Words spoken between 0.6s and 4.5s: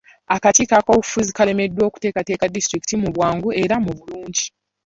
akafuzi kalemereddwa okuteekateekera disitulikiti mu bwangu era mu bulungi.